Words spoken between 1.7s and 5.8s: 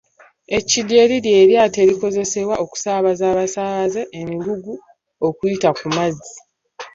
erikozesebwa okusaabaza abasaabaze, emigugu okuyita